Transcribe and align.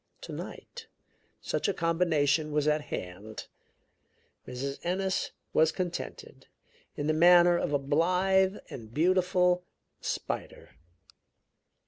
Tonight 0.19 0.87
such 1.41 1.67
a 1.67 1.75
combination 1.75 2.51
was 2.51 2.67
at 2.67 2.81
hand. 2.81 3.45
Mrs. 4.47 4.79
Ennis 4.83 5.29
was 5.53 5.71
contented, 5.71 6.47
in 6.95 7.05
the 7.05 7.13
manner 7.13 7.55
of 7.55 7.71
a 7.71 7.77
blithe 7.77 8.57
and 8.71 8.91
beautiful 8.91 9.63
spider. 9.99 10.71